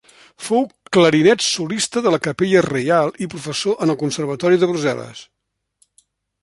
[0.43, 0.63] Fou
[0.95, 5.25] clarinet solista de la Capella reial i professor en el Conservatori de Brussel·les.